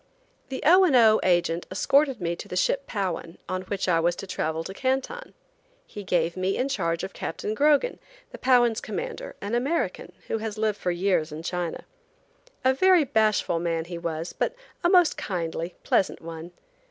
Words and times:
THE 0.49 0.63
O. 0.65 0.83
and 0.83 0.95
O. 0.95 1.19
agent 1.21 1.67
escorted 1.69 2.19
me 2.19 2.35
to 2.37 2.47
the 2.47 2.55
ship 2.55 2.87
Powan, 2.87 3.37
on 3.47 3.61
which 3.65 3.87
I 3.87 3.99
was 3.99 4.15
to 4.15 4.25
travel 4.25 4.63
to 4.63 4.73
Canton. 4.73 5.35
He 5.85 6.03
gave 6.03 6.35
me 6.35 6.57
in 6.57 6.69
charge 6.69 7.03
of 7.03 7.13
Captain 7.13 7.53
Grogan, 7.53 7.99
the 8.31 8.39
Powan's 8.39 8.81
commander, 8.81 9.35
an 9.41 9.53
American, 9.53 10.13
who 10.25 10.39
has 10.39 10.57
lived 10.57 10.79
for 10.79 10.89
years 10.89 11.31
in 11.31 11.43
China. 11.43 11.85
A 12.65 12.73
very 12.73 13.03
bashful 13.03 13.59
man 13.59 13.85
he 13.85 13.99
was, 13.99 14.33
but 14.33 14.55
a 14.83 14.89
most 14.89 15.17
kindly, 15.17 15.75
pleasant 15.83 16.19
one. 16.19 16.51